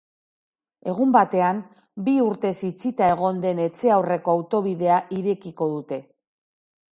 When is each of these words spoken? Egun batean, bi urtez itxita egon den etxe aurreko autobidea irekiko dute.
Egun 0.93 1.11
batean, 1.15 1.59
bi 2.07 2.15
urtez 2.27 2.53
itxita 2.69 3.09
egon 3.17 3.43
den 3.45 3.61
etxe 3.67 3.93
aurreko 3.99 4.35
autobidea 4.37 4.97
irekiko 5.19 5.69
dute. 5.77 6.03